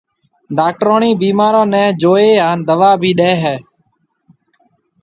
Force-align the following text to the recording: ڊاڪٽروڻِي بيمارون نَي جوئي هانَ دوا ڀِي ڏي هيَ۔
ڊاڪٽروڻِي 0.57 1.11
بيمارون 1.21 1.67
نَي 1.73 1.83
جوئي 2.01 2.29
هانَ 2.43 2.57
دوا 2.67 2.91
ڀِي 3.01 3.11
ڏي 3.19 3.31
هيَ۔ 3.43 3.55